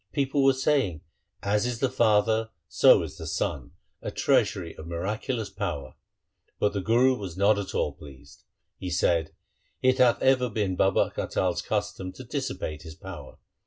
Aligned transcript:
People 0.13 0.43
were 0.43 0.53
saying,' 0.53 1.01
As 1.53 1.67
is 1.67 1.77
the 1.79 1.87
father, 1.87 2.49
so 2.67 3.03
is 3.03 3.19
the 3.19 3.27
son, 3.27 3.73
a 4.01 4.09
treasury 4.09 4.75
of 4.75 4.87
miraculous 4.87 5.51
power.' 5.51 5.93
But 6.57 6.73
the 6.73 6.81
Guru 6.81 7.15
was 7.15 7.37
not 7.37 7.59
at 7.59 7.75
all 7.75 7.93
pleased. 7.93 8.43
He 8.79 8.89
said,' 8.89 9.31
It 9.83 9.99
hath 9.99 10.19
ever 10.23 10.49
been 10.49 10.75
Baba 10.75 11.13
Atal's 11.15 11.61
custom 11.61 12.11
to 12.13 12.23
dissipate 12.23 12.81
his 12.81 12.95
power. 12.95 13.37